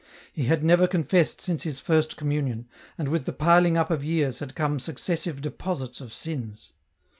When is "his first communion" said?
1.61-2.67